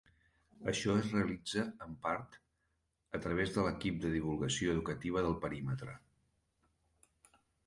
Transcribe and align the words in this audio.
Això 0.71 0.93
es 1.01 1.09
realitza, 1.15 1.65
en 1.87 1.91
part, 2.07 2.37
a 3.19 3.21
través 3.27 3.53
de 3.59 3.67
l'equip 3.67 4.01
de 4.07 4.13
divulgació 4.17 4.73
educativa 4.79 5.25
del 5.29 5.37
perímetre. 5.45 5.95